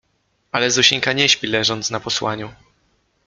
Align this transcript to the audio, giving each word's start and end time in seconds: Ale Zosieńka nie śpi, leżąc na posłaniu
Ale 0.51 0.71
Zosieńka 0.71 1.13
nie 1.13 1.29
śpi, 1.29 1.47
leżąc 1.47 1.89
na 1.91 1.99
posłaniu 1.99 2.51